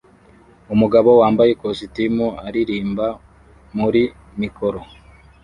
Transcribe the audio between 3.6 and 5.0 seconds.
muri mikoro